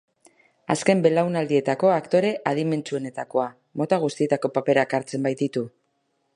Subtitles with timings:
[0.75, 3.47] Azken belaunaldietako aktore adimentsuenetakoa,
[3.83, 5.67] mota guztietako paperak hartzen baititu.